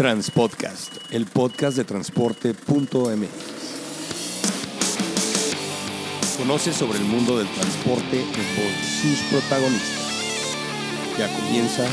[0.00, 3.28] Transpodcast, el podcast de transporte.mx.
[6.38, 8.24] Conoce sobre el mundo del transporte de
[9.02, 10.56] sus protagonistas.
[11.18, 11.84] Ya comienza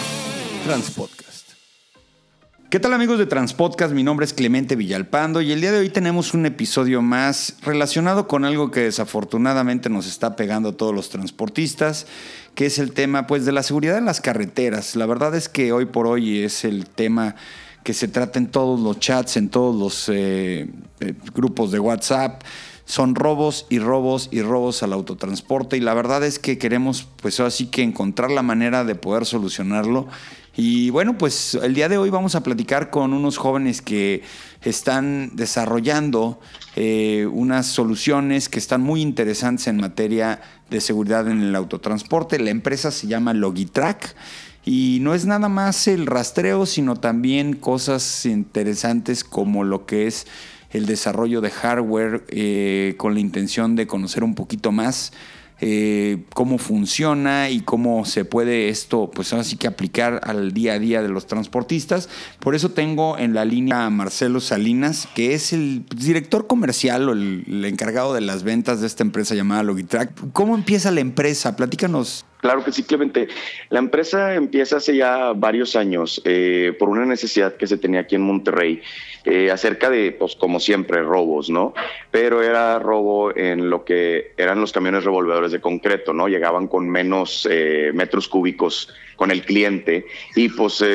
[0.63, 1.49] Transpodcast.
[2.69, 3.93] ¿Qué tal amigos de Transpodcast?
[3.93, 8.29] Mi nombre es Clemente Villalpando y el día de hoy tenemos un episodio más relacionado
[8.29, 12.07] con algo que desafortunadamente nos está pegando a todos los transportistas,
[12.55, 14.95] que es el tema pues de la seguridad en las carreteras.
[14.95, 17.35] La verdad es que hoy por hoy es el tema
[17.87, 20.69] que se trata en todos los chats, en todos los eh,
[20.99, 22.41] eh, grupos de WhatsApp.
[22.83, 27.39] Son robos y robos y robos al autotransporte y la verdad es que queremos pues
[27.39, 30.09] así que encontrar la manera de poder solucionarlo.
[30.57, 34.21] Y bueno, pues el día de hoy vamos a platicar con unos jóvenes que
[34.63, 36.41] están desarrollando
[36.75, 42.37] eh, unas soluciones que están muy interesantes en materia de seguridad en el autotransporte.
[42.37, 44.13] La empresa se llama Logitrack
[44.67, 50.27] y no es nada más el rastreo, sino también cosas interesantes como lo que es
[50.71, 55.13] el desarrollo de hardware eh, con la intención de conocer un poquito más
[55.61, 60.79] eh, cómo funciona y cómo se puede esto, pues así que aplicar al día a
[60.79, 62.09] día de los transportistas.
[62.41, 67.13] Por eso tengo en la línea a Marcelo Salinas, que es el director comercial o
[67.13, 70.31] el encargado de las ventas de esta empresa llamada Logitrack.
[70.33, 71.55] ¿Cómo empieza la empresa?
[71.55, 72.26] Platícanos.
[72.39, 73.27] Claro que sí, Clemente.
[73.69, 78.15] La empresa empieza hace ya varios años eh, por una necesidad que se tenía aquí
[78.15, 78.81] en Monterrey
[79.25, 81.73] eh, acerca de, pues como siempre, robos, ¿no?
[82.11, 86.27] Pero era robo en lo que eran los camiones revolvedores de concreto, ¿no?
[86.27, 90.85] Llegaban con menos eh, metros cúbicos con el cliente y pues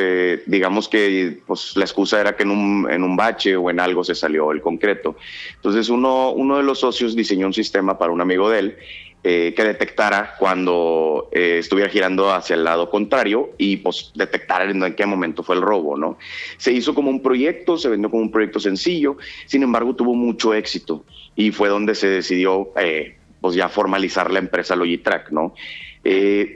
[0.46, 4.04] digamos que pues, la excusa era que en un, en un bache o en algo
[4.04, 5.16] se salió el concreto.
[5.56, 8.76] Entonces uno, uno de los socios diseñó un sistema para un amigo de él
[9.24, 14.94] eh, que detectara cuando eh, estuviera girando hacia el lado contrario y pues detectara en,
[14.94, 16.18] qué momento fue el robo, ¿no?
[16.56, 20.54] Se hizo como un proyecto, se vendió como un proyecto sencillo, sin embargo tuvo mucho
[20.54, 21.04] éxito
[21.36, 25.54] y fue donde se decidió eh, pues ya formalizar la empresa Logitrack, ¿no?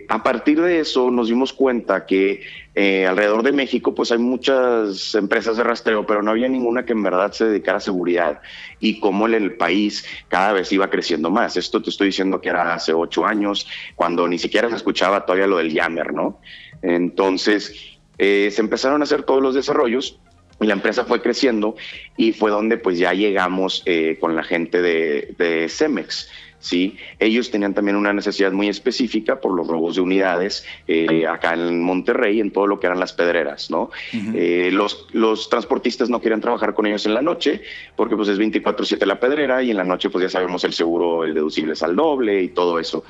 [0.08, 2.42] A partir de eso nos dimos cuenta que
[2.78, 6.92] eh, alrededor de México pues hay muchas empresas de rastreo, pero no había ninguna que
[6.92, 8.42] en verdad se dedicara a seguridad
[8.80, 11.56] y cómo el país cada vez iba creciendo más.
[11.56, 15.46] Esto te estoy diciendo que era hace ocho años, cuando ni siquiera se escuchaba todavía
[15.46, 16.38] lo del Yammer, ¿no?
[16.82, 20.20] Entonces eh, se empezaron a hacer todos los desarrollos
[20.60, 21.76] y la empresa fue creciendo
[22.18, 23.84] y fue donde pues ya llegamos
[24.20, 26.28] con la gente de, de Cemex.
[26.66, 26.96] ¿Sí?
[27.20, 31.80] Ellos tenían también una necesidad muy específica por los robos de unidades eh, acá en
[31.80, 33.90] Monterrey, en todo lo que eran las pedreras, ¿no?
[34.12, 37.62] Eh, los, los transportistas no querían trabajar con ellos en la noche
[37.94, 41.22] porque pues es 24/7 la pedrera y en la noche pues ya sabemos el seguro,
[41.24, 43.04] el deducible es al doble y todo eso.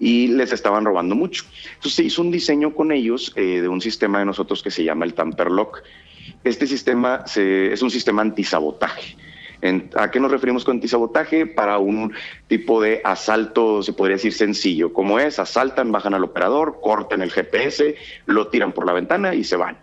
[0.00, 1.44] Y les estaban robando mucho.
[1.74, 4.82] Entonces se hizo un diseño con ellos eh, de un sistema de nosotros que se
[4.82, 5.82] llama el Tamper Lock.
[6.42, 9.16] Este sistema es un sistema antisabotaje.
[9.96, 11.46] ¿A qué nos referimos con antisabotaje?
[11.46, 12.12] Para un
[12.48, 17.30] tipo de asalto, se podría decir sencillo, como es, asaltan, bajan al operador, cortan el
[17.30, 19.78] GPS, lo tiran por la ventana y se van.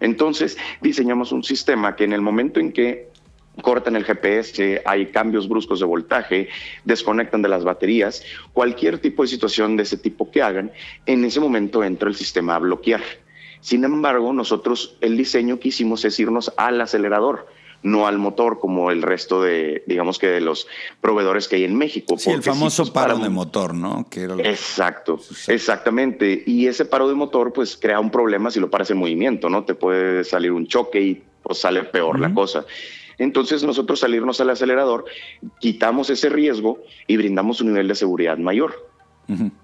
[0.00, 3.08] Entonces, diseñamos un sistema que en el momento en que
[3.62, 6.48] cortan el GPS, hay cambios bruscos de voltaje,
[6.84, 10.72] desconectan de las baterías, cualquier tipo de situación de ese tipo que hagan,
[11.06, 13.02] en ese momento entra el sistema a bloquear.
[13.60, 17.46] Sin embargo, nosotros el diseño que hicimos es irnos al acelerador
[17.84, 20.66] no al motor como el resto de, digamos que de los
[21.00, 22.16] proveedores que hay en México.
[22.18, 24.06] Sí, el famoso pues, paro de motor, ¿no?
[24.38, 26.42] Exacto, exactamente.
[26.46, 29.64] Y ese paro de motor pues crea un problema si lo paras en movimiento, ¿no?
[29.64, 32.64] Te puede salir un choque y pues sale peor la cosa.
[33.18, 35.04] Entonces nosotros salirnos al acelerador,
[35.60, 38.93] quitamos ese riesgo y brindamos un nivel de seguridad mayor.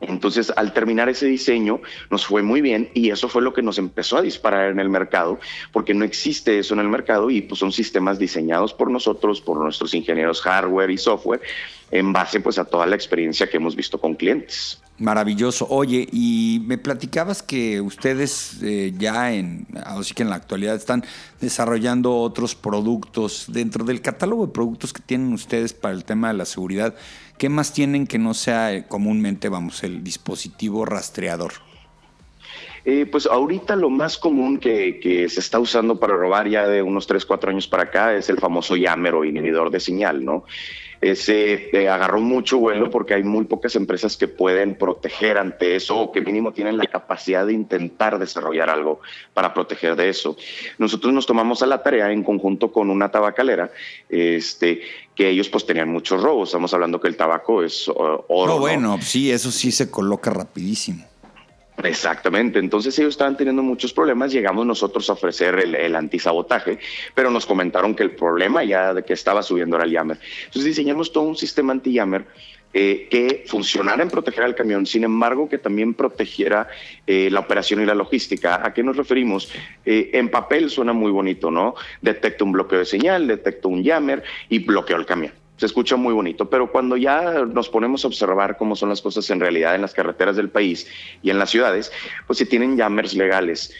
[0.00, 3.78] Entonces, al terminar ese diseño, nos fue muy bien y eso fue lo que nos
[3.78, 5.38] empezó a disparar en el mercado,
[5.72, 9.58] porque no existe eso en el mercado y pues son sistemas diseñados por nosotros, por
[9.58, 11.42] nuestros ingenieros hardware y software,
[11.90, 14.80] en base pues a toda la experiencia que hemos visto con clientes.
[15.00, 15.66] Maravilloso.
[15.70, 21.04] Oye, y me platicabas que ustedes eh, ya en, así que en la actualidad están
[21.40, 26.34] desarrollando otros productos dentro del catálogo de productos que tienen ustedes para el tema de
[26.34, 26.94] la seguridad.
[27.40, 31.54] ¿Qué más tienen que no sea eh, comúnmente, vamos, el dispositivo rastreador?
[32.84, 36.82] Eh, pues ahorita lo más común que, que, se está usando para robar ya de
[36.82, 40.44] unos 3, 4 años para acá es el famoso Yammer o inhibidor de señal, ¿no?
[41.00, 45.98] Ese eh, agarró mucho vuelo porque hay muy pocas empresas que pueden proteger ante eso
[45.98, 49.00] o que mínimo tienen la capacidad de intentar desarrollar algo
[49.32, 50.36] para proteger de eso.
[50.78, 53.70] Nosotros nos tomamos a la tarea en conjunto con una tabacalera,
[54.08, 54.82] este,
[55.14, 56.50] que ellos pues tenían muchos robos.
[56.50, 58.58] Estamos hablando que el tabaco es oro.
[58.58, 61.09] bueno, sí, eso sí se coloca rapidísimo.
[61.84, 66.78] Exactamente, entonces ellos estaban teniendo muchos problemas, llegamos nosotros a ofrecer el, antisabotaje,
[67.14, 70.18] pero nos comentaron que el problema ya de que estaba subiendo era el Yammer.
[70.44, 72.26] Entonces diseñamos todo un sistema anti-Yammer
[72.72, 76.68] eh, que funcionara en proteger al camión, sin embargo que también protegiera
[77.06, 78.64] eh, la operación y la logística.
[78.64, 79.50] ¿A qué nos referimos?
[79.84, 81.74] Eh, en papel suena muy bonito, ¿no?
[82.00, 86.14] Detecto un bloqueo de señal, detecto un jammer y bloqueo el camión se escucha muy
[86.14, 89.82] bonito, pero cuando ya nos ponemos a observar cómo son las cosas en realidad en
[89.82, 90.86] las carreteras del país
[91.22, 91.92] y en las ciudades,
[92.26, 93.74] pues si tienen jammers legales,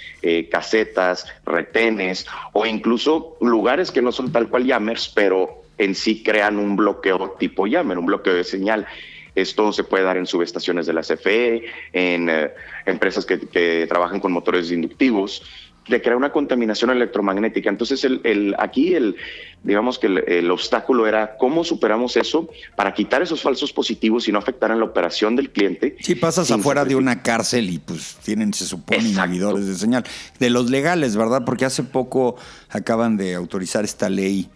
[0.50, 6.58] casetas, retenes o incluso lugares que no son tal cual jammers, pero en sí crean
[6.58, 8.86] un bloqueo tipo Yammer, un bloqueo de señal.
[9.34, 12.50] Esto se puede dar en subestaciones de la CFE, en eh,
[12.84, 15.42] empresas que, trabajan con motores inductivos,
[15.88, 17.70] de crear una contaminación electromagnética.
[17.70, 19.16] Entonces, el, aquí el,
[19.62, 24.38] digamos que el, obstáculo era cómo superamos eso para quitar esos falsos positivos y no
[24.38, 25.96] afectar en la operación del cliente.
[26.00, 30.04] Si pasas afuera de una cárcel y pues tienen, se supone, inhibidores de señal.
[30.38, 31.44] De los legales, ¿verdad?
[31.44, 32.36] Porque hace poco
[32.68, 34.48] acaban de autorizar esta ley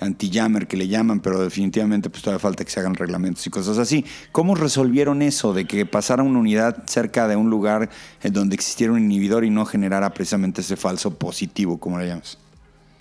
[0.00, 3.78] anti-jammer que le llaman, pero definitivamente pues todavía falta que se hagan reglamentos y cosas
[3.78, 4.04] así.
[4.32, 7.90] ¿Cómo resolvieron eso de que pasara una unidad cerca de un lugar
[8.22, 12.38] en donde existiera un inhibidor y no generara precisamente ese falso positivo, como le llamas?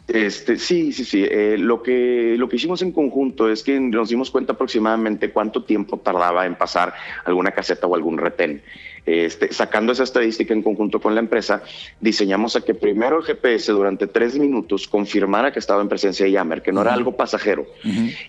[0.09, 1.23] Este, sí, sí, sí.
[1.29, 5.63] Eh, lo, que, lo que hicimos en conjunto es que nos dimos cuenta aproximadamente cuánto
[5.63, 6.93] tiempo tardaba en pasar
[7.25, 8.63] alguna caseta o algún retén.
[9.05, 11.63] Este, sacando esa estadística en conjunto con la empresa,
[11.99, 16.31] diseñamos a que primero el GPS durante tres minutos confirmara que estaba en presencia de
[16.31, 17.65] Yammer, que no era algo pasajero.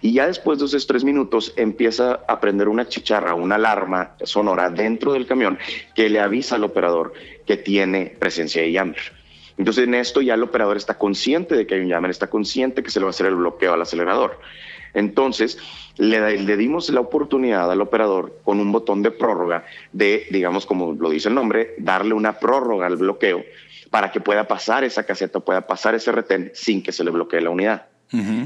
[0.01, 4.71] Y ya después de esos tres minutos empieza a prender una chicharra, una alarma sonora
[4.71, 5.59] dentro del camión
[5.95, 7.13] que le avisa al operador
[7.47, 9.20] que tiene presencia de Yammer.
[9.61, 12.83] Entonces en esto ya el operador está consciente de que hay un jammer, está consciente
[12.83, 14.41] que se le va a hacer el bloqueo al acelerador.
[14.95, 15.59] Entonces
[15.99, 20.95] le, le, dimos la oportunidad al operador con un botón de prórroga de, digamos como
[20.95, 23.45] lo dice el nombre, darle una prórroga al bloqueo
[23.91, 27.43] para que pueda pasar esa caseta, pueda pasar ese retén sin que se le bloquee
[27.43, 27.90] la unidad.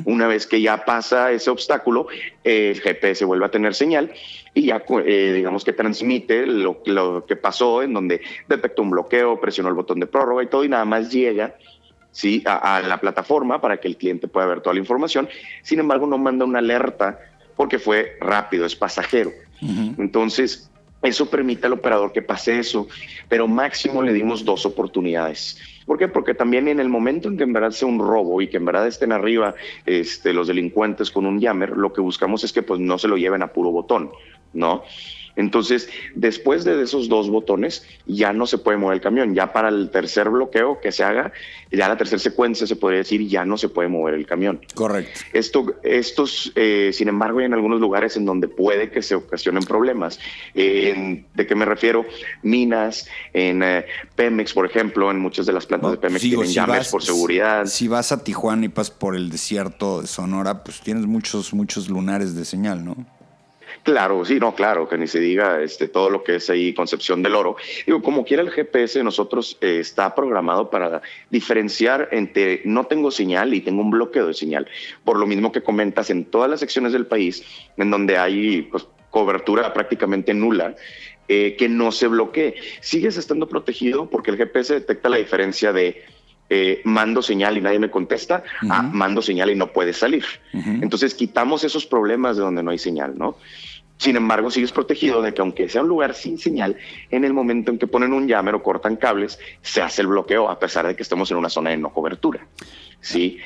[0.05, 2.06] Una vez que ya pasa ese obstáculo,
[2.43, 4.12] el GPS vuelve a tener señal
[4.52, 9.70] y ya, eh, digamos que transmite lo, que pasó, en donde detectó un bloqueo, presionó
[9.70, 11.56] el botón de prórroga y todo, y nada más llega
[12.12, 12.43] ¿sí?
[12.46, 15.28] a, la plataforma para que el cliente pueda ver toda la información.
[15.62, 17.19] Sin embargo, no manda una alerta
[17.56, 19.32] porque fue rápido, es pasajero.
[19.96, 20.70] Entonces,
[21.05, 22.89] eso permite al operador que pase eso,
[23.29, 25.59] pero máximo le dimos dos oportunidades.
[25.87, 26.09] ¿Por qué?
[26.09, 28.65] Porque también en el momento en que en verdad sea un robo y que en
[28.65, 29.55] verdad estén arriba
[29.85, 33.17] este, los delincuentes con un jammer, lo que buscamos es que pues no se lo
[33.17, 34.11] lleven a puro botón,
[34.55, 34.83] ¿no?
[35.37, 39.35] Entonces, después de esos dos botones, ya no se puede mover el camión.
[39.35, 41.33] Ya para el tercer bloqueo que se haga,
[41.71, 44.61] ya la tercera secuencia se podría decir, ya no se puede mover el camión.
[44.75, 45.21] Correcto.
[45.33, 49.65] Esto, estos, eh, sin embargo, hay en algunos lugares en donde puede que se ocasionen
[49.65, 50.19] problemas.
[50.55, 52.05] ¿De qué me refiero?
[52.43, 56.89] Minas, en eh, Pemex, por ejemplo, en muchas de las plantas de Pemex tienen llaves
[56.89, 57.67] por seguridad.
[57.67, 61.89] Si vas a Tijuana y pasas por el desierto de Sonora, pues tienes muchos, muchos
[61.89, 62.97] lunares de señal, ¿no?
[63.85, 67.23] Claro, sí, no, claro, que ni se diga este, todo lo que es ahí Concepción
[67.23, 67.57] del Oro.
[67.85, 73.53] Digo, como quiera el GPS nosotros eh, está programado para diferenciar entre no tengo señal
[73.53, 74.67] y tengo un bloqueo de señal.
[75.05, 77.45] Por lo mismo que comentas en todas las secciones del país
[77.77, 80.75] en donde hay pues, cobertura prácticamente nula,
[81.29, 82.55] eh, que no se bloquee.
[82.81, 86.03] Sigues estando protegido porque el GPS detecta la diferencia de
[86.49, 90.25] eh, mando señal y nadie me contesta, a mando señal y no puede salir.
[90.53, 93.37] Entonces quitamos esos problemas de donde no hay señal, ¿no?
[93.97, 96.77] Sin embargo, sigues protegido de que aunque sea un lugar sin señal,
[97.11, 100.51] en el momento en que ponen un llamero o cortan cables, se hace el bloqueo
[100.51, 102.47] a pesar de que estemos en una zona de no cobertura.
[103.01, 103.39] Sí.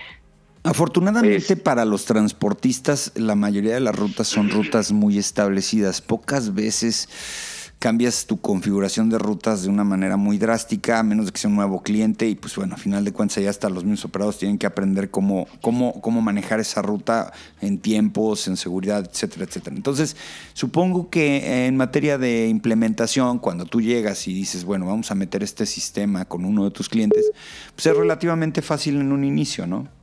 [0.65, 6.01] Afortunadamente para los transportistas, la mayoría de las rutas son rutas muy establecidas.
[6.01, 7.09] Pocas veces
[7.79, 11.49] cambias tu configuración de rutas de una manera muy drástica, a menos de que sea
[11.49, 14.39] un nuevo cliente, y pues bueno, a final de cuentas ya hasta los mismos operados
[14.39, 19.77] tienen que aprender cómo, cómo, cómo manejar esa ruta en tiempos, en seguridad, etcétera, etcétera.
[19.77, 20.17] Entonces,
[20.55, 25.43] supongo que en materia de implementación, cuando tú llegas y dices, bueno, vamos a meter
[25.43, 27.31] este sistema con uno de tus clientes,
[27.75, 29.98] pues es relativamente fácil en un inicio, ¿no?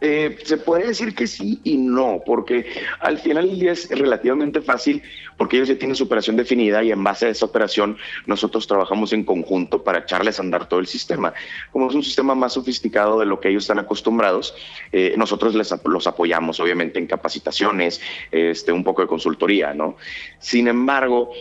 [0.00, 2.66] Eh, se puede decir que sí y no, porque
[3.00, 5.02] al final del día es relativamente fácil
[5.36, 9.12] porque ellos ya tienen su operación definida y en base a esa operación nosotros trabajamos
[9.12, 11.34] en conjunto para echarles a andar todo el sistema.
[11.72, 14.54] Como es un sistema más sofisticado de lo que ellos están acostumbrados,
[14.92, 19.96] eh, nosotros les, los apoyamos obviamente en capacitaciones, este, un poco de consultoría, ¿no?
[20.38, 21.32] Sin embargo,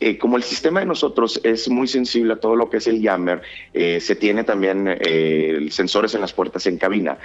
[0.00, 3.02] eh, como el sistema de nosotros es muy sensible a todo lo que es el
[3.02, 7.16] jammer, eh, se tiene también eh, sensores en las puertas en cabina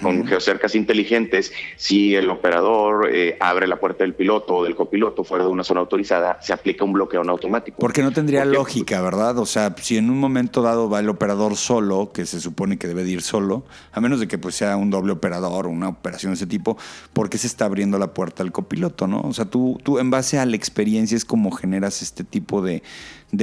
[0.00, 1.52] con geocercas inteligentes.
[1.76, 5.80] Si el operador abre la puerta del piloto o del copiloto fuera de una zona
[5.80, 7.78] autorizada, se aplica un bloqueo en automático.
[7.80, 9.38] Porque no tendría lógica, ¿verdad?
[9.38, 12.86] O sea, si en un momento dado va el operador solo, que se supone que
[12.88, 15.88] debe de ir solo, a menos de que pues, sea un doble operador o una
[15.88, 16.78] operación de ese tipo,
[17.12, 19.20] ¿por qué se está abriendo la puerta al copiloto, no?
[19.20, 22.82] O sea, tú, tú en base a la experiencia es como generas este tipo de,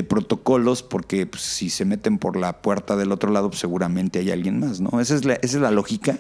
[0.08, 4.32] protocolos, porque pues, si se meten por la puerta del otro lado, pues, seguramente hay
[4.32, 5.02] alguien más, ¿no?
[5.02, 6.18] Esa es la, esa es la lógica.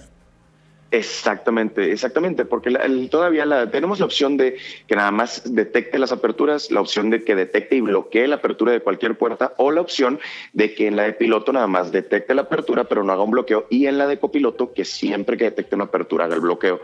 [0.92, 2.70] Exactamente, exactamente, porque
[3.10, 4.58] todavía la, tenemos la opción de
[4.88, 8.74] que nada más detecte las aperturas, la opción de que detecte y bloquee la apertura
[8.74, 10.20] de cualquier puerta, o la opción
[10.52, 13.32] de que en la de piloto nada más detecte la apertura, pero no haga un
[13.32, 16.82] bloqueo, y en la de copiloto que siempre que detecte una apertura haga el bloqueo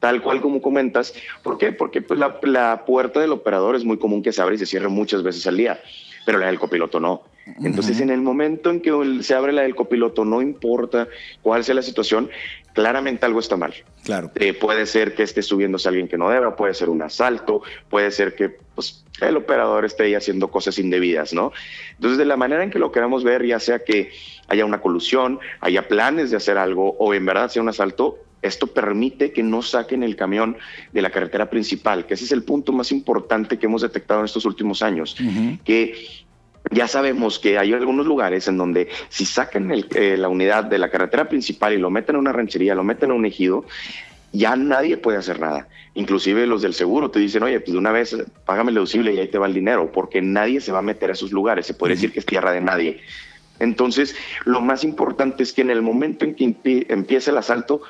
[0.00, 1.14] tal cual como comentas.
[1.42, 1.72] ¿Por qué?
[1.72, 4.88] Porque pues, la, puerta del operador es muy común que se abre y se cierre
[4.88, 5.80] muchas veces al día,
[6.24, 7.22] pero la del copiloto no.
[7.62, 11.06] Entonces, en el momento en que se abre la del copiloto, no importa
[11.42, 12.28] cuál sea la situación,
[12.72, 13.72] claramente algo está mal.
[14.02, 14.32] Claro.
[14.34, 18.10] Eh, puede ser que esté subiéndose alguien que no deba, puede ser un asalto, puede
[18.10, 21.52] ser que pues, el operador esté ahí haciendo cosas indebidas, ¿no?
[21.92, 24.10] Entonces, de la manera en que lo queramos ver, ya sea que
[24.48, 28.66] haya una colusión, haya planes de hacer algo o en verdad sea un asalto, esto
[28.66, 30.56] permite que no saquen el camión
[30.92, 34.26] de la carretera principal, que ese es el punto más importante que hemos detectado en
[34.26, 35.16] estos últimos años,
[35.64, 36.24] que
[36.70, 40.90] ya sabemos que hay algunos lugares en donde si sacan eh, la unidad de la
[40.90, 43.64] carretera principal y lo meten a una ranchería, lo meten a un ejido,
[44.32, 45.68] ya nadie puede hacer nada.
[45.94, 49.18] Inclusive los del seguro te dicen, oye, pues de una vez págame el deducible y
[49.18, 51.66] ahí te va el dinero, porque nadie se va a meter a esos lugares.
[51.66, 53.00] Se puede decir que es tierra de nadie.
[53.58, 54.14] Entonces,
[54.44, 57.80] lo más importante es que en el momento en que empiece el asalto,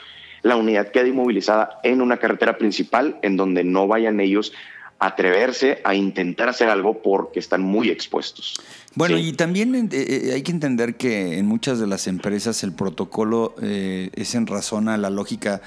[0.46, 4.52] la unidad queda inmovilizada en una carretera principal en donde no vayan ellos
[4.98, 8.54] atreverse a intentar hacer algo porque están muy expuestos.
[8.94, 12.72] Bueno, y también eh, eh, hay que entender que en muchas de las empresas el
[12.72, 15.60] protocolo eh, es en razón a la lógica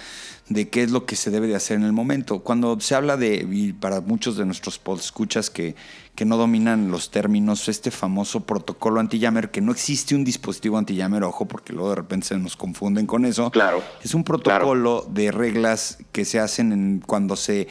[0.47, 2.39] de qué es lo que se debe de hacer en el momento.
[2.39, 5.75] Cuando se habla de, y para muchos de nuestros escuchas que,
[6.15, 11.23] que no dominan los términos, este famoso protocolo anti-jammer, que no existe un dispositivo anti-jammer,
[11.23, 13.51] ojo, porque luego de repente se nos confunden con eso.
[13.51, 13.83] Claro.
[14.03, 17.67] Es un protocolo de reglas que se hacen en, cuando se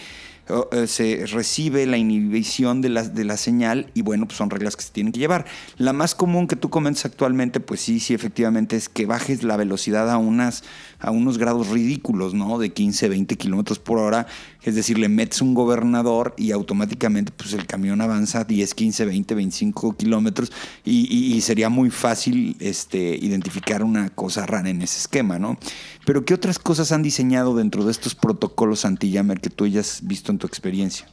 [0.87, 4.83] se recibe la inhibición de la, de la señal y bueno, pues son reglas que
[4.83, 5.47] se tienen que llevar.
[5.77, 9.57] La más común que tú comentas actualmente, pues sí, sí, efectivamente es que bajes la
[9.57, 10.65] velocidad a, unas,
[11.01, 12.59] a unos grados ridículos, ¿no?
[12.59, 14.27] De 15, 20 kilómetros por hora.
[14.63, 19.35] Es decir, le metes un gobernador y automáticamente pues el camión avanza 10, 15, 20,
[19.35, 20.53] 25 kilómetros
[20.85, 25.57] y, sería muy fácil este, identificar una cosa rara en ese esquema, ¿no?
[26.05, 30.33] Pero ¿qué otras cosas han diseñado dentro de estos protocolos anti-jammer que tú hayas visto
[30.33, 31.07] en tu experiencia?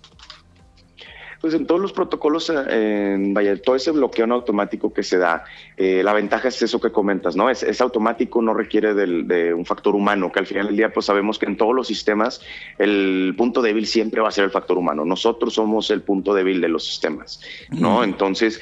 [1.46, 5.44] Pues en todos los protocolos, eh, vaya, todo ese bloqueo en automático que se da,
[5.78, 7.52] eh, la ventaja es eso que comentas, ¿no?
[7.52, 11.38] Es, automático, no requiere de un factor humano, que al final del día pues sabemos
[11.38, 12.42] que en todos los sistemas
[12.80, 15.06] el punto débil siempre va a ser el factor humano.
[15.06, 18.04] Nosotros somos el punto débil de los sistemas, ¿no?
[18.04, 18.60] Entonces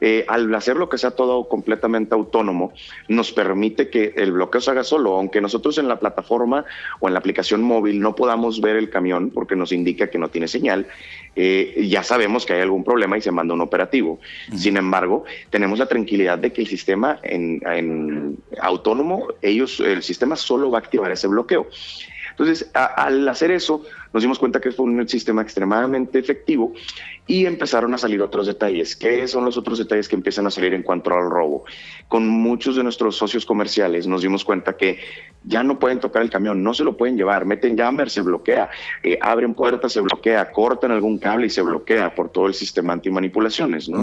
[0.00, 2.72] eh, al hacer lo que sea todo completamente autónomo,
[3.08, 6.64] nos permite que el bloqueo se haga solo, aunque nosotros en la plataforma
[7.00, 10.28] o en la aplicación móvil no podamos ver el camión porque nos indica que no
[10.28, 10.86] tiene señal,
[11.36, 14.20] eh, ya sabemos que hay algún problema y se manda un operativo.
[14.56, 20.70] Sin embargo, tenemos la tranquilidad de que el sistema en, autónomo, ellos, el sistema solo
[20.70, 21.68] va a activar ese bloqueo.
[22.40, 26.72] Entonces, al hacer eso, nos dimos cuenta que fue un sistema extremadamente efectivo
[27.26, 28.96] y empezaron a salir otros detalles.
[28.96, 31.64] ¿Qué son los otros detalles que empiezan a salir en cuanto al robo?
[32.08, 35.00] Con muchos de nuestros socios comerciales nos dimos cuenta que
[35.44, 38.70] ya no pueden tocar el camión, no se lo pueden llevar, meten jammer, se bloquea,
[39.02, 42.94] eh, abren puertas, se bloquea, cortan algún cable y se bloquea por todo el sistema
[42.94, 43.86] antimanipulaciones.
[43.90, 44.02] ¿no?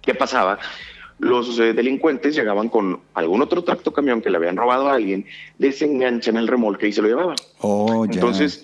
[0.00, 0.60] ¿Qué pasaba?
[1.20, 5.26] Los eh, delincuentes llegaban con algún otro tracto camión que le habían robado a alguien,
[5.58, 7.36] desenganchan el remolque y se lo llevaban.
[7.60, 8.62] Oh, Entonces,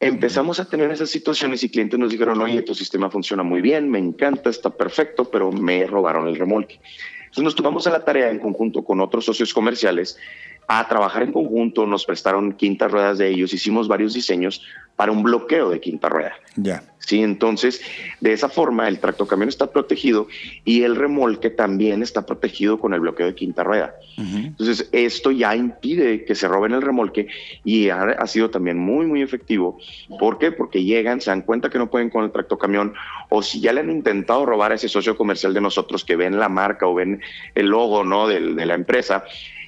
[0.00, 3.90] Empezamos a tener esas situaciones y clientes nos dijeron, oye, tu sistema funciona muy bien,
[3.90, 6.78] me encanta, está perfecto, pero me robaron el remolque.
[7.20, 10.18] Entonces nos tomamos a la tarea en conjunto con otros socios comerciales
[10.68, 14.62] a trabajar en conjunto, nos prestaron quintas ruedas de ellos, hicimos varios diseños
[14.96, 16.34] para un bloqueo de quinta rueda.
[16.56, 16.82] Ya.
[16.98, 17.82] Sí, entonces,
[18.20, 20.26] de esa forma, el tractocamión está protegido
[20.64, 23.94] y el remolque también está protegido con el bloqueo de quinta rueda.
[24.16, 27.26] Entonces, esto ya impide que se roben el remolque
[27.62, 29.78] y ha, sido también muy, muy efectivo.
[30.18, 30.50] ¿Por qué?
[30.52, 32.94] Porque llegan, se dan cuenta que no pueden con el tractocamión
[33.28, 36.38] o si ya le han intentado robar a ese socio comercial de nosotros que ven
[36.38, 37.20] la marca o ven
[37.54, 38.28] el logo ¿no?
[38.28, 39.24] de la empresa,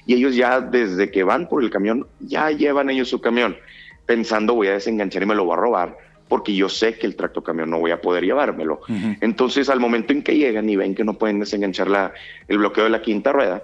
[0.07, 3.57] y ellos ya desde que van por el camión, ya llevan ellos su camión,
[4.05, 5.97] pensando voy a desenganchar y me lo voy a robar,
[6.29, 8.79] porque yo sé que el tractocamión no voy a poder llevármelo.
[9.21, 12.13] Entonces, al momento en que llegan y ven que no pueden desenganchar la,
[12.47, 13.63] el bloqueo de la quinta rueda,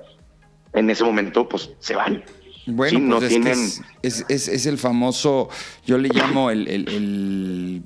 [0.73, 2.23] en ese momento, pues se van.
[2.65, 5.49] Bueno, pues es, es, el famoso,
[5.85, 7.81] yo le llamo el, el,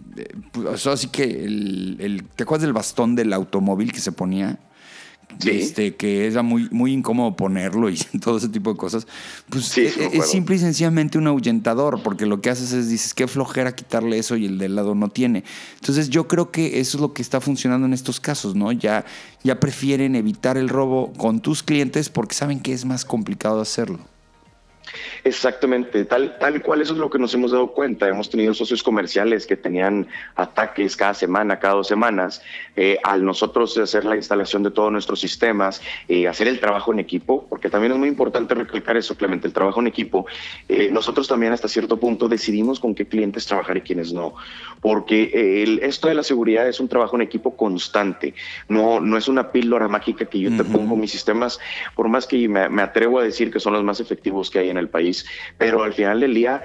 [0.51, 4.59] pues, así que el, el, ¿te acuerdas del bastón del automóvil que se ponía?
[5.45, 9.07] Este, que era muy, muy incómodo ponerlo y todo ese tipo de cosas,
[9.49, 13.13] pues e, e, es, simple y sencillamente un ahuyentador, porque lo que haces es dices,
[13.13, 15.43] qué flojera quitarle eso y el del lado no tiene.
[15.75, 18.71] Entonces yo creo que eso es lo que está funcionando en estos casos, ¿no?
[18.71, 19.05] Ya,
[19.43, 23.99] ya prefieren evitar el robo con tus clientes porque saben que es más complicado hacerlo.
[25.23, 28.07] Exactamente, tal, tal cual eso es lo que nos hemos dado cuenta.
[28.07, 32.41] Hemos tenido socios comerciales que tenían ataques cada semana, cada dos semanas.
[32.75, 36.99] Eh, al nosotros hacer la instalación de todos nuestros sistemas, eh, hacer el trabajo en
[36.99, 40.25] equipo, porque también es muy importante recalcar eso, Clemente, el trabajo en equipo.
[40.69, 44.35] Eh, nosotros también hasta cierto punto decidimos con qué clientes trabajar y quiénes no,
[44.81, 48.33] porque el, esto de la seguridad es un trabajo en equipo constante,
[48.67, 51.59] no, no es una píldora mágica que yo te pongo mis sistemas,
[51.95, 54.69] por más que me, me atrevo a decir que son los más efectivos que hay
[54.69, 55.25] en el país,
[55.57, 56.63] pero al final del día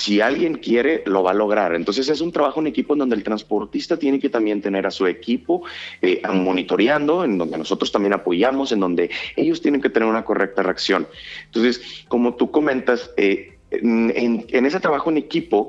[0.00, 1.74] si alguien quiere, lo va a lograr.
[1.74, 4.90] Entonces es un trabajo en equipo en donde el transportista tiene que también tener a
[4.90, 5.62] su equipo
[6.00, 10.62] eh, monitoreando, en donde nosotros también apoyamos, en donde ellos tienen que tener una correcta
[10.62, 11.06] reacción.
[11.44, 15.68] Entonces, como tú comentas, eh, en, ese trabajo en equipo,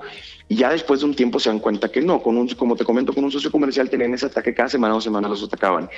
[0.55, 3.13] ya después de un tiempo se dan cuenta que no, con un, como te comento,
[3.13, 5.89] con un socio comercial tenían ese ataque cada semana o semana los atacaban.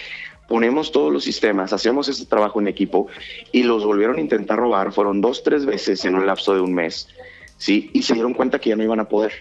[0.48, 3.08] Ponemos todos los sistemas, hacemos ese trabajo en equipo
[3.52, 6.74] y los volvieron a intentar robar, fueron dos, tres veces en un lapso de un
[6.74, 7.08] mes.
[7.64, 7.90] ¿Sí?
[7.94, 9.32] Y se dieron cuenta que ya no iban a poder.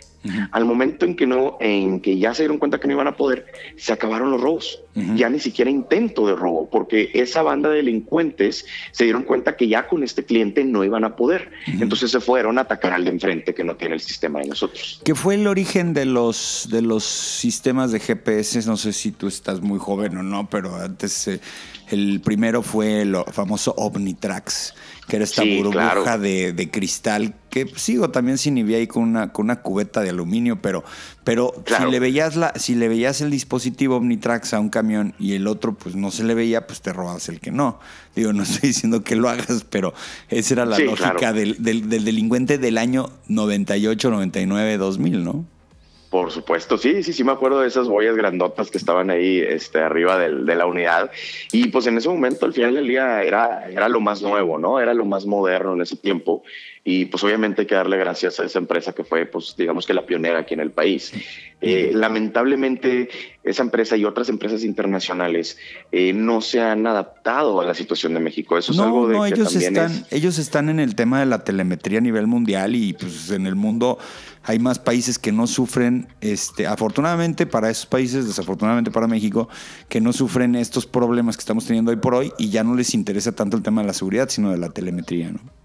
[0.52, 3.16] Al momento en que no, en que ya se dieron cuenta que no iban a
[3.16, 4.80] poder, se acabaron los robos.
[5.16, 9.66] Ya ni siquiera intento de robo, porque esa banda de delincuentes se dieron cuenta que
[9.66, 11.50] ya con este cliente no iban a poder.
[11.66, 15.00] Entonces se fueron a atacar al de enfrente que no tiene el sistema de nosotros.
[15.04, 18.64] ¿Qué fue el origen de los de los sistemas de GPS?
[18.68, 21.40] No sé si tú estás muy joven o no, pero antes eh,
[21.90, 24.74] el primero fue el famoso Omnitrax
[25.12, 29.44] que era esta burbuja de, cristal, que sigo también sin inhibía ahí con una, con
[29.44, 30.84] una cubeta de aluminio, pero,
[31.22, 35.34] pero si le veías la, si le veías el dispositivo Omnitrax a un camión y
[35.34, 37.78] el otro pues no se le veía, pues te robabas el que no.
[38.16, 39.92] Digo, no estoy diciendo que lo hagas, pero
[40.30, 45.44] esa era la lógica del, del, del delincuente del año 98, 99, 2000, ¿no?
[46.12, 49.78] Por supuesto, sí, sí, sí me acuerdo de esas boyas grandotas que estaban ahí este,
[49.78, 51.10] arriba del, de la unidad.
[51.52, 54.78] Y pues en ese momento, al final del día, era, era lo más nuevo, ¿no?
[54.78, 56.42] Era lo más moderno en ese tiempo.
[56.84, 59.94] Y pues obviamente hay que darle gracias a esa empresa que fue, pues digamos que
[59.94, 61.12] la pionera aquí en el país.
[61.60, 63.08] Eh, lamentablemente,
[63.44, 65.58] esa empresa y otras empresas internacionales
[65.92, 68.58] eh, no se han adaptado a la situación de México.
[68.58, 71.26] Eso es algo de no, que ellos también están, ellos están en el tema de
[71.26, 73.98] la telemetría a nivel mundial y pues en el mundo
[74.42, 79.48] hay más países que no sufren, este, afortunadamente para esos países, desafortunadamente para México,
[79.88, 82.92] que no sufren estos problemas que estamos teniendo hoy por hoy y ya no les
[82.92, 85.61] interesa tanto el tema de la seguridad, sino de la telemetría, ¿no?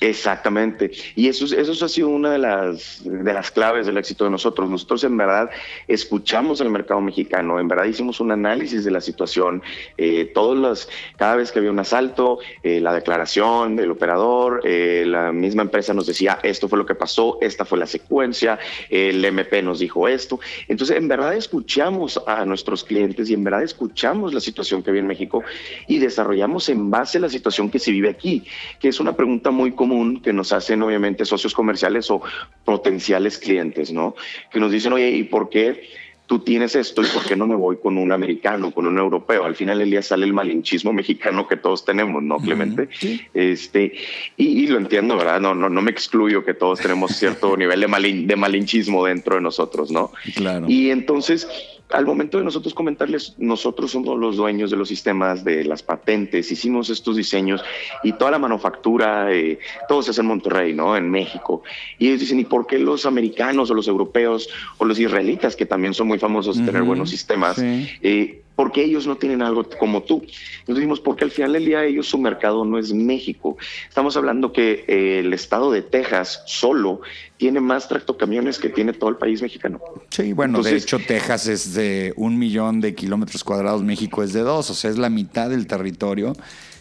[0.00, 0.92] Exactamente.
[1.16, 4.70] Y eso, eso ha sido una de las, de las claves del éxito de nosotros.
[4.70, 5.50] Nosotros en verdad
[5.88, 9.60] escuchamos el mercado mexicano, en verdad hicimos un análisis de la situación.
[9.96, 15.02] Eh, todos los, cada vez que había un asalto, eh, la declaración del operador, eh,
[15.04, 18.58] la misma empresa nos decía, esto fue lo que pasó, esta fue la secuencia,
[18.90, 20.38] el MP nos dijo esto.
[20.68, 25.02] Entonces, en verdad escuchamos a nuestros clientes y en verdad escuchamos la situación que había
[25.02, 25.42] en México
[25.88, 28.44] y desarrollamos en base a la situación que se vive aquí,
[28.78, 29.87] que es una pregunta muy común
[30.22, 32.22] que nos hacen obviamente socios comerciales o
[32.64, 34.14] potenciales clientes, ¿no?
[34.50, 35.88] Que nos dicen, oye, ¿y por qué
[36.28, 39.44] tú tienes esto y por qué no me voy con un americano, con un europeo?
[39.44, 42.90] Al final del día sale el malinchismo mexicano que todos tenemos, ¿no, Clemente?
[43.32, 43.94] Este,
[44.36, 45.40] y, lo entiendo, ¿verdad?
[45.40, 49.40] No, no, no me excluyo que todos tenemos cierto nivel de, de malinchismo dentro de
[49.40, 50.12] nosotros, ¿no?
[50.36, 50.66] Claro.
[50.68, 51.48] Y entonces
[51.90, 56.50] al momento de nosotros comentarles, nosotros somos los dueños de los sistemas, de las patentes,
[56.50, 57.62] hicimos estos diseños
[58.02, 60.96] y toda la manufactura, eh, todo se hace en Monterrey, ¿no?
[60.96, 61.62] En México.
[61.98, 65.66] Y ellos dicen, ¿y por qué los americanos o los europeos o los israelitas, que
[65.66, 70.02] también son muy famosos de tener buenos sistemas, eh, porque ellos no tienen algo como
[70.02, 70.24] tú.
[70.66, 73.56] Nos dijimos, porque al final del día ellos su mercado no es México.
[73.88, 77.00] Estamos hablando que eh, el estado de Texas solo
[77.36, 79.80] tiene más tractocamiones que tiene todo el país mexicano.
[80.10, 84.40] Sí, bueno, de hecho Texas es de un millón de kilómetros cuadrados, México es de
[84.40, 86.32] dos, o sea, es la mitad del territorio.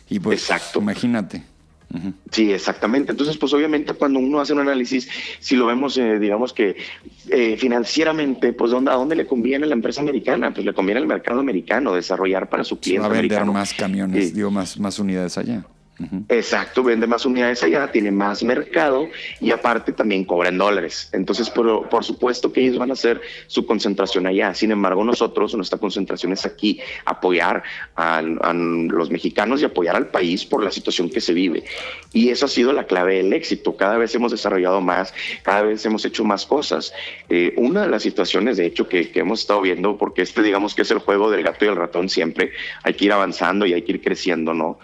[0.09, 0.79] Y pues, Exacto.
[0.79, 1.43] imagínate.
[2.31, 3.11] Sí, exactamente.
[3.11, 5.07] Entonces, pues obviamente cuando uno hace un análisis,
[5.39, 6.75] si lo vemos, eh, digamos que
[7.29, 10.53] eh, financieramente, pues ¿a dónde le conviene a la empresa americana?
[10.53, 13.07] Pues le conviene al mercado americano desarrollar para su cliente.
[13.07, 15.65] Va a vender más camiones, digo, más, más unidades allá.
[16.29, 19.07] Exacto, vende más unidades allá, tiene más mercado
[19.41, 21.09] y aparte también cobra en dólares.
[21.11, 24.53] Entonces, por, por supuesto que ellos van a hacer su concentración allá.
[24.53, 27.63] Sin embargo, nosotros, nuestra concentración es aquí, apoyar
[27.95, 31.63] a, los mexicanos y apoyar al país por la situación que se vive.
[32.13, 33.75] Y eso ha sido la clave del éxito.
[33.75, 36.93] Cada vez hemos desarrollado más, cada vez hemos hecho más cosas.
[37.29, 40.75] Eh, una de las situaciones, de hecho, que, que hemos estado viendo, porque este digamos
[40.75, 42.51] que es el juego del gato y el ratón siempre,
[42.83, 44.79] hay que ir avanzando y hay que ir creciendo, ¿no?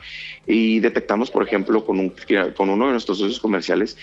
[0.45, 2.13] Y detectamos, por ejemplo, con, un,
[2.55, 3.97] con uno de nuestros socios comerciales,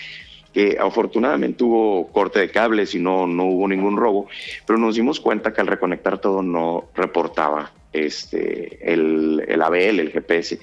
[0.53, 4.27] que afortunadamente hubo corte de cables y no, no hubo ningún robo,
[4.65, 10.11] pero nos dimos cuenta que al reconectar todo no reportaba este, el, el ABL, el
[10.11, 10.59] GPS.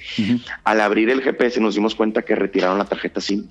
[0.65, 3.49] Al abrir el GPS nos dimos cuenta que retiraron la tarjeta SIM.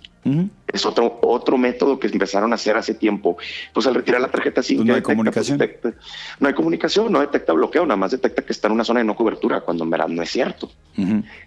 [0.73, 3.37] Es otro, otro método que empezaron a hacer hace tiempo.
[3.73, 4.77] Pues al retirar la tarjeta SIM...
[4.77, 5.59] Pues no hay pues, comunicación.
[6.39, 9.05] no hay comunicación, no detecta bloqueo, nada más detecta que está en una zona de
[9.05, 10.69] no cobertura, cuando en verdad no es cierto.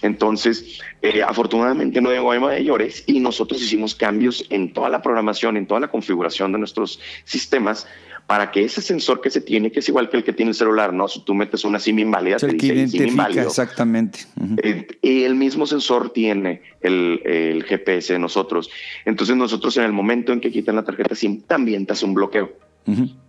[0.01, 5.57] Entonces, eh, afortunadamente no llegó a mayores y nosotros hicimos cambios en toda la programación,
[5.57, 7.87] en toda la configuración de nuestros sistemas
[8.31, 10.55] para que ese sensor que se tiene, que es igual que el que tiene el
[10.55, 11.09] celular, ¿no?
[11.09, 13.43] Si tú metes una SIM inválida, te dice SIM inválido.
[13.43, 14.21] Exactamente.
[14.63, 18.71] Eh, y el mismo sensor tiene el, GPS de nosotros.
[19.05, 22.15] Entonces nosotros en el momento en que quitan la tarjeta SIM, también te hace un
[22.15, 22.53] bloqueo.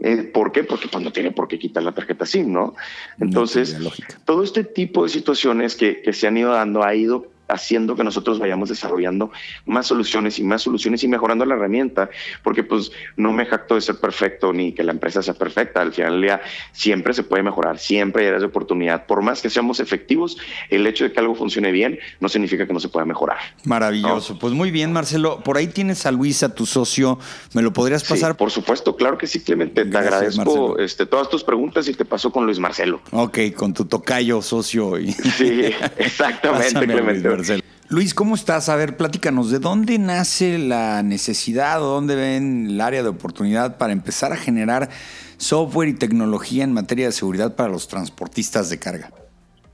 [0.02, 0.64] Eh, ¿Por qué?
[0.64, 2.76] Porque pues, no tiene por qué quitar la tarjeta SIM, ¿no?
[3.20, 3.76] Entonces,
[4.24, 8.04] todo este tipo de situaciones que, que se han ido dando ha ido haciendo que
[8.04, 9.32] nosotros vayamos desarrollando
[9.66, 12.10] más soluciones y más soluciones y mejorando la herramienta,
[12.44, 15.94] porque pues no me jacto de ser perfecto ni que la empresa sea perfecta, al
[15.94, 19.50] final del día siempre se puede mejorar, siempre hay áreas de oportunidad, por más que
[19.50, 20.38] seamos efectivos,
[20.70, 23.38] el hecho de que algo funcione bien no significa que no se pueda mejorar.
[23.66, 27.20] Maravilloso, pues muy bien Marcelo, por ahí tienes a Luisa, tu socio,
[27.54, 28.38] ¿me lo podrías pasar?
[28.38, 32.32] por supuesto, claro que sí, Clemente, te agradezco este, todas tus preguntas y te paso
[32.32, 33.02] con Luis Marcelo.
[33.12, 35.00] Ok, con tu tocayo, socio.
[35.00, 35.12] Y...
[35.12, 35.62] Sí,
[35.98, 37.41] exactamente, Clemente.
[37.90, 38.70] Luis, ¿cómo estás?
[38.70, 43.78] A ver, platícanos, ¿de dónde nace la necesidad o dónde ven el área de oportunidad
[43.78, 44.90] para empezar a generar
[45.36, 49.12] software y tecnología en materia de seguridad para los transportistas de carga?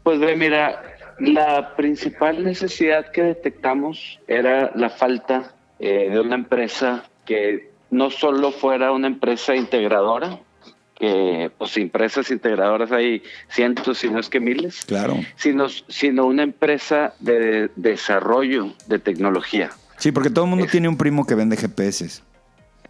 [0.01, 0.81] Pues ve, mira,
[1.19, 8.51] la principal necesidad que detectamos era la falta eh, de una empresa que no solo
[8.51, 10.39] fuera una empresa integradora,
[10.99, 15.17] que pues empresas integradoras hay cientos, si no es que miles, claro.
[15.35, 19.69] sino, sino una empresa de desarrollo de tecnología.
[19.97, 22.21] Sí, porque todo el mundo tiene un primo que vende GPS.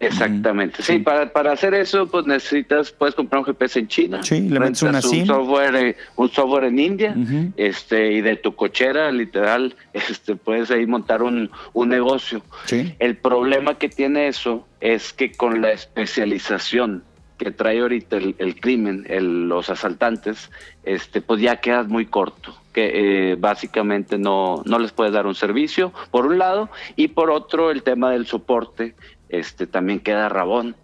[0.00, 0.82] Exactamente.
[0.82, 4.22] Sí, para, para, hacer eso, pues necesitas, puedes comprar un GPS en China.
[4.22, 7.16] Sí, le metes una un software, eh, un software en India,
[7.56, 12.42] este, y de tu cochera, literal, este, puedes ahí montar un, un negocio.
[12.66, 12.94] Sí.
[13.00, 17.02] El problema que tiene eso es que con la especialización
[17.38, 19.06] que trae ahorita el, crimen,
[19.48, 20.50] los asaltantes,
[20.82, 25.36] este, pues ya quedas muy corto, que eh, básicamente no, no les puedes dar un
[25.36, 28.94] servicio, por un lado, y por otro el tema del soporte,
[29.28, 30.74] este, también queda rabón.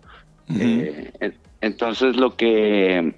[0.49, 1.11] Eh,
[1.61, 3.15] entonces lo que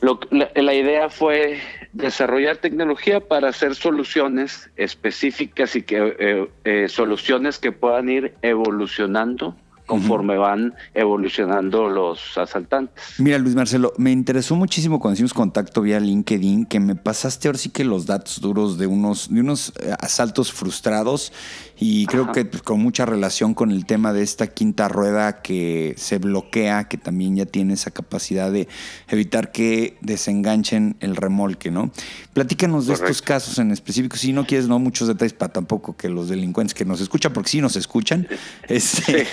[0.00, 1.60] lo, la, idea fue
[1.92, 9.54] desarrollar tecnología para hacer soluciones específicas y que eh, soluciones que puedan ir evolucionando
[9.88, 13.14] conforme van evolucionando los asaltantes.
[13.18, 17.58] Mira, Luis Marcelo, me interesó muchísimo cuando hicimos contacto vía LinkedIn que me pasaste ahora
[17.58, 21.32] sí que los datos duros de unos, de unos eh, asaltos frustrados
[21.80, 25.94] y creo que pues, con mucha relación con el tema de esta quinta rueda que
[25.96, 28.68] se bloquea, que también ya tiene esa capacidad de
[29.08, 31.92] evitar que desenganchen el remolque, ¿no?
[32.32, 36.08] Platícanos de estos casos en específico, si no quieres, no muchos detalles para tampoco que
[36.08, 38.26] los delincuentes que nos escuchan, porque sí nos escuchan,
[38.68, 39.26] este,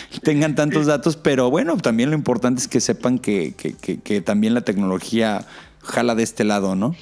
[0.22, 4.62] tengan tantos datos, pero bueno, también lo importante es que sepan que, que también la
[4.62, 5.46] tecnología
[5.82, 6.94] jala de este lado, ¿no?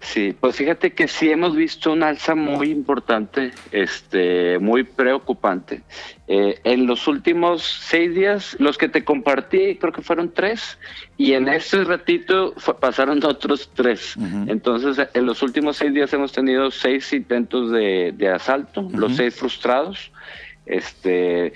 [0.00, 5.82] Sí, pues fíjate que sí hemos visto un alza muy importante, este, muy preocupante.
[6.28, 10.78] Eh, en los últimos seis días, los que te compartí, creo que fueron tres,
[11.16, 14.16] y en ese ratito pasaron otros tres.
[14.46, 20.12] Entonces, en los últimos seis días hemos tenido seis intentos de, asalto, los seis frustrados.
[20.66, 21.52] Este,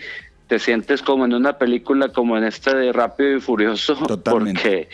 [0.50, 4.88] te sientes como en una película como en esta de Rápido y Furioso, porque,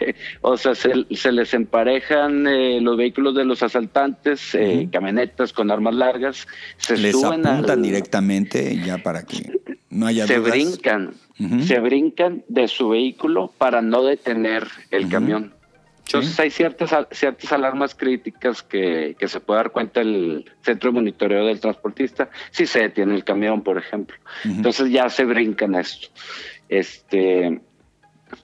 [0.40, 5.94] o sea, se, les emparejan eh, los vehículos de los asaltantes, eh, camionetas con armas
[5.94, 11.12] largas, se les apuntan directamente ya para que no haya se brincan,
[11.60, 15.52] se brincan de su vehículo para no detener el camión.
[16.06, 21.46] Entonces hay ciertas, ciertas alarmas críticas que, se puede dar cuenta el centro de monitoreo
[21.46, 24.16] del transportista si se detiene el camión, por ejemplo.
[24.44, 26.08] Entonces ya se brincan esto.
[26.68, 27.60] Este,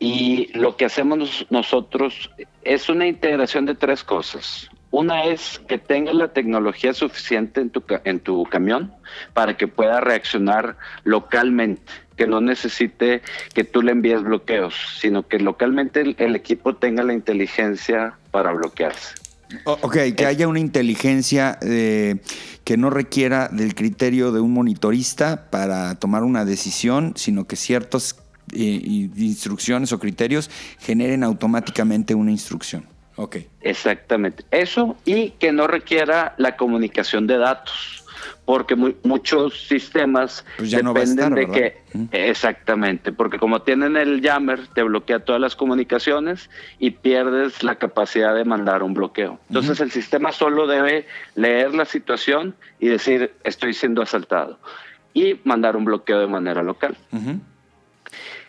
[0.01, 2.31] y lo que hacemos nosotros
[2.65, 4.69] es una integración de tres cosas.
[4.93, 8.93] Una es que tengas la tecnología suficiente en tu, en tu camión
[9.33, 13.23] para que pueda reaccionar localmente, que no necesite
[13.55, 19.15] que tú le envíes bloqueos, sino que localmente el, equipo tenga la inteligencia para bloquearse.
[19.65, 22.17] ok, que haya una inteligencia eh,
[22.63, 28.17] que no requiera del criterio de un monitorista para tomar una decisión, sino que ciertas
[28.53, 30.51] eh, instrucciones o criterios
[30.81, 32.92] generen automáticamente una instrucción.
[33.23, 33.37] Ok.
[33.61, 34.45] Exactamente.
[34.51, 38.05] Eso y que no requiera la comunicación de datos
[38.45, 45.21] porque muchos sistemas pues dependen de que exactamente, porque como tienen el jammer te bloquea
[45.21, 49.39] todas las comunicaciones y pierdes la capacidad de mandar un bloqueo.
[49.49, 51.07] Entonces el sistema solo debe
[51.37, 54.59] leer la situación y decir estoy siendo asaltado
[55.15, 56.97] y mandar un bloqueo de manera local.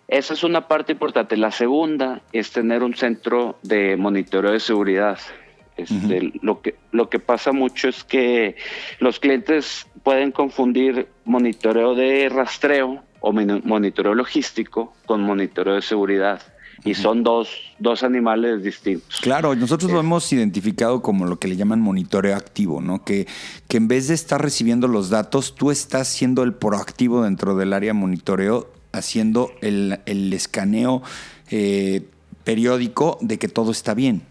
[0.08, 1.38] Esa es una parte importante.
[1.38, 5.18] La segunda es tener un centro de monitoreo de seguridad.
[5.76, 8.56] Este, lo, que, lo que pasa mucho es que
[9.00, 16.42] los clientes pueden confundir monitoreo de rastreo o monitoreo logístico con monitoreo de seguridad.
[16.84, 19.22] Y son dos, dos, animales distintos.
[19.22, 23.06] Claro, nosotros lo hemos identificado como lo que le llaman monitoreo activo, ¿no?
[23.06, 23.26] Que,
[23.70, 27.72] que en vez de estar recibiendo los datos, tú estás siendo el proactivo dentro del
[27.72, 31.04] área monitoreo haciendo el, escaneo
[31.52, 32.04] eh,
[32.44, 34.22] periódico de que todo está bien.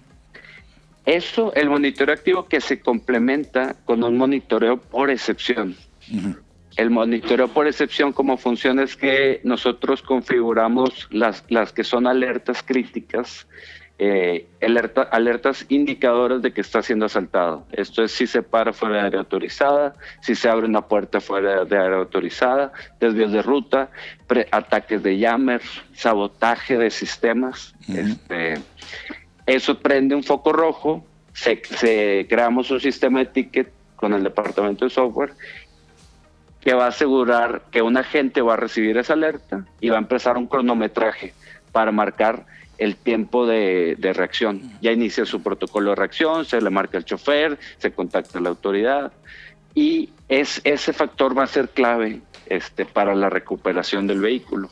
[1.04, 5.76] Eso, el monitoreo activo que se complementa con un monitoreo por excepción.
[6.76, 12.62] El monitoreo por excepción como funciona es que nosotros configuramos las, las que son alertas
[12.62, 13.46] críticas
[14.04, 14.48] eh,
[15.12, 17.64] alertas indicadoras de que está siendo asaltado.
[17.70, 21.64] Esto es si se para fuera de área autorizada, si se abre una puerta fuera
[21.64, 23.90] de área autorizada, desvíos de ruta,
[24.50, 25.60] ataques de jammer,
[25.94, 27.76] sabotaje de sistemas.
[27.86, 28.54] este,
[29.46, 34.90] eso prende un foco rojo, se, creamos un sistema de ticket con el departamento de
[34.90, 35.32] software
[36.60, 40.00] que va a asegurar que un agente va a recibir esa alerta y va a
[40.00, 41.34] empezar un cronometraje
[41.70, 42.46] para marcar
[42.82, 44.60] el tiempo de, reacción.
[44.80, 49.12] Ya inicia su protocolo de reacción, se le marca al chofer, se contacta la autoridad
[49.74, 54.68] y es, ese factor va a ser clave este, para la recuperación del vehículo.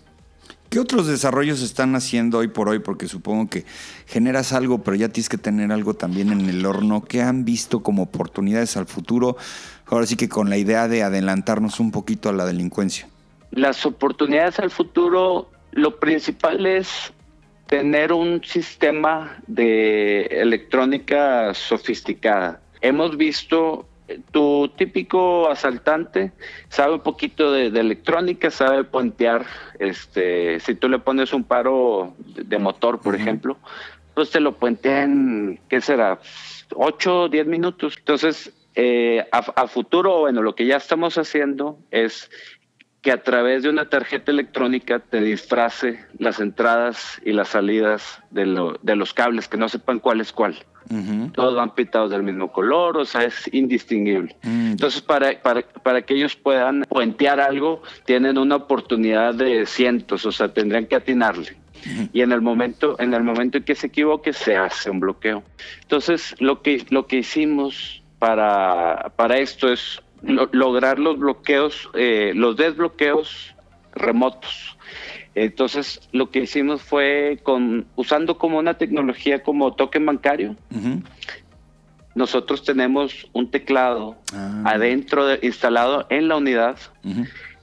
[0.70, 2.80] ¿Qué otros desarrollos están haciendo hoy por hoy?
[2.80, 3.64] Porque supongo que
[4.06, 7.04] generas algo, pero ya tienes que tener algo también en el horno.
[7.04, 9.36] ¿Qué han visto como oportunidades al futuro?
[9.86, 13.08] Ahora sí que con la idea de adelantarnos un poquito a la delincuencia.
[13.50, 17.12] Las oportunidades al futuro, lo principal es
[17.70, 22.60] tener un sistema de electrónica sofisticada.
[22.80, 26.32] Hemos visto eh, tu típico asaltante
[26.68, 29.46] sabe un poquito de, electrónica, sabe puentear,
[29.78, 33.56] este, si tú le pones un paro de, motor, por ejemplo,
[34.14, 36.18] pues te lo puentea en, ¿qué será?
[36.74, 37.94] 8 o 10 minutos.
[37.98, 42.30] Entonces, eh, a, futuro, bueno, lo que ya estamos haciendo es
[43.02, 48.44] que a través de una tarjeta electrónica te disfrace las entradas y las salidas de,
[48.44, 50.56] los cables, que no sepan cuál es cuál.
[51.34, 54.36] Todos van pintados del mismo color, o sea, es indistinguible.
[54.42, 54.72] Mm.
[54.72, 60.52] Entonces, para, para, que ellos puedan puentear algo, tienen una oportunidad de cientos, o sea,
[60.52, 61.56] tendrían que atinarle.
[62.12, 65.42] Y en el momento, en el momento en que se equivoque, se hace un bloqueo.
[65.82, 72.56] Entonces, lo que, lo que hicimos para, para esto es lograr los bloqueos, eh, los
[72.56, 73.54] desbloqueos
[73.94, 74.76] remotos.
[75.34, 80.56] Entonces, lo que hicimos fue con usando como una tecnología como token bancario.
[82.14, 84.62] Nosotros tenemos un teclado ah.
[84.66, 86.76] adentro instalado en la unidad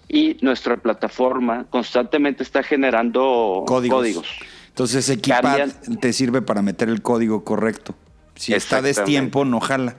[0.07, 4.27] y nuestra plataforma constantemente está generando códigos.
[4.69, 7.95] Entonces, equipar te sirve para meter el código correcto.
[8.35, 9.97] Si está destiempo, no jala.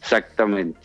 [0.00, 0.78] Exactamente.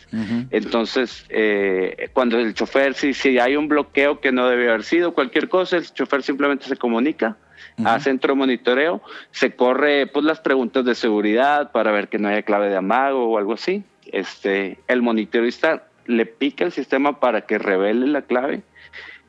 [0.50, 5.12] Entonces, eh, cuando el chofer, si, si hay un bloqueo que no debe haber sido
[5.12, 7.36] cualquier cosa, el chofer simplemente se comunica
[7.84, 12.42] a centro monitoreo, se corre pues las preguntas de seguridad para ver que no haya
[12.42, 13.84] clave de amago o algo así.
[14.06, 18.62] Este, el monitorista le pica el sistema para que revele la clave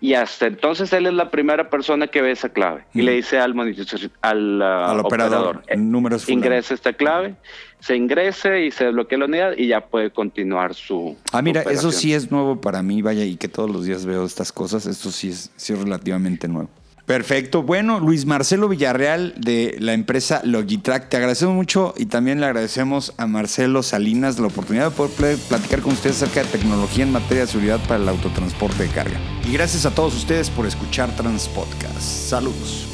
[0.01, 3.37] y hasta entonces él es la primera persona que ve esa clave y le dice
[3.37, 3.85] al monitor,
[4.21, 7.35] al, uh, operador, eh, números ingresa esta clave,
[7.79, 11.17] se ingrese y se desbloquea la unidad y ya puede continuar su.
[11.33, 14.25] Ah, mira, eso sí es nuevo para mí, vaya, y que todos los días veo
[14.25, 16.69] estas cosas, esto sí es, sí es relativamente nuevo.
[17.09, 17.63] Perfecto.
[17.63, 23.15] Bueno, Luis Marcelo Villarreal de la empresa Logitrack, te agradecemos mucho y también le agradecemos
[23.17, 27.45] a Marcelo Salinas la oportunidad de poder platicar con ustedes acerca de tecnología en materia
[27.45, 29.19] de seguridad para el autotransporte de carga.
[29.43, 31.99] Y gracias a todos ustedes por escuchar Transpodcast.
[31.99, 32.88] Saludos.